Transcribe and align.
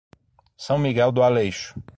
São 0.57 0.79
Miguel 0.79 1.11
do 1.11 1.21
Aleixo 1.21 1.75